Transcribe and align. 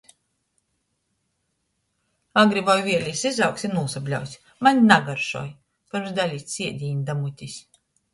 Agri 2.43 2.63
voi 2.69 2.77
vieli 2.87 3.13
jis 3.17 3.21
izaugs 3.31 3.67
i 3.69 3.71
nūsabļaus: 3.73 4.33
"Maņ 4.69 4.81
nagaršoj!", 4.93 5.45
pyrms 5.93 6.17
dalics 6.21 6.57
iedīni 6.67 7.05
da 7.11 7.17
mutis. 7.21 7.61